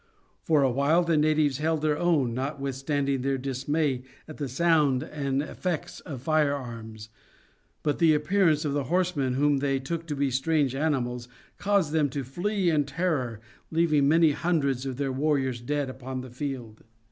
For 0.41 0.63
a 0.63 0.71
while 0.71 1.03
the 1.03 1.15
natives 1.15 1.59
held 1.59 1.83
their 1.83 1.95
own 1.95 2.33
notwithstanding 2.33 3.21
their 3.21 3.37
dismay 3.37 4.01
at 4.27 4.37
the 4.37 4.49
sound 4.49 5.03
and 5.03 5.43
effects 5.43 5.99
of 5.99 6.23
fire 6.23 6.55
arms; 6.55 7.09
but 7.83 7.99
the 7.99 8.15
appearance 8.15 8.65
of 8.65 8.73
the 8.73 8.85
horsemen, 8.85 9.35
whom 9.35 9.57
they 9.57 9.77
took 9.77 10.07
to 10.07 10.15
be 10.15 10.31
strange 10.31 10.73
animals, 10.73 11.27
caused 11.59 11.91
them 11.91 12.09
to 12.09 12.23
flee 12.23 12.71
in 12.71 12.85
terror 12.85 13.41
leaving 13.69 14.07
many 14.07 14.31
hundreds 14.31 14.87
of 14.87 14.97
their 14.97 15.11
warriors 15.11 15.61
dead 15.61 15.87
upon 15.87 16.21
the 16.21 16.31
field. 16.31 16.81